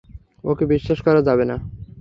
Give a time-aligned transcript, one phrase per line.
[0.43, 1.55] ওকে বিশ্বাস করা যাবে না।